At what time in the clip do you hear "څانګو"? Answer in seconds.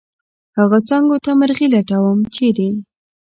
0.87-1.15